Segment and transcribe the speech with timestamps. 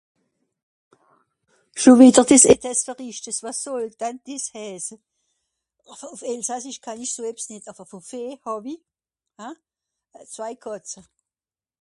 [1.79, 2.45] scho wìtter des...
[3.45, 4.95] was sòll dann des hässe
[5.93, 8.77] àwer ùff elsassisch kann ìsch so ebs nìt àwer vò fee hawie
[9.41, 9.55] hein
[10.33, 10.99] zwei Kàtze